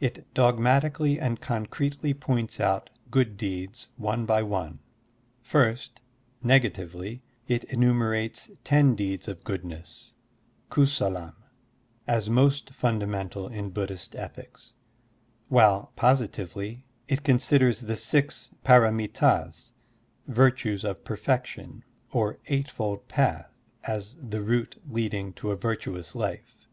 It 0.00 0.26
dogmatically 0.34 1.18
and 1.18 1.40
concretely 1.40 2.12
points 2.12 2.60
out 2.60 2.90
good 3.10 3.38
deeds 3.38 3.88
one 3.96 4.26
by 4.26 4.42
one. 4.42 4.80
First, 5.40 6.02
nega 6.44 6.70
tively, 6.70 7.22
it 7.48 7.66
entmierates 7.70 8.50
ten 8.64 8.94
deeds 8.94 9.28
of 9.28 9.44
goodness 9.44 10.12
{kusalam) 10.70 11.32
as 12.06 12.28
most 12.28 12.68
fundamental 12.74 13.48
in 13.48 13.70
Buddhist 13.70 14.14
ethics; 14.14 14.74
while, 15.48 15.90
positively, 15.96 16.84
it 17.08 17.24
considers 17.24 17.80
the 17.80 17.96
six 17.96 18.50
p^ramit^s 18.66 19.72
(virtues 20.26 20.84
of 20.84 21.02
perfection) 21.02 21.82
or 22.10 22.38
eightfold 22.48 23.08
path 23.08 23.48
as 23.84 24.16
the 24.20 24.42
route 24.42 24.76
leading 24.86 25.32
to 25.32 25.50
a 25.50 25.56
virtuous 25.56 26.14
life. 26.14 26.68